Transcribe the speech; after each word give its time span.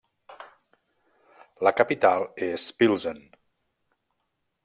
La 1.67 1.73
capital 1.81 2.25
és 2.47 2.65
Plzeň. 2.81 3.23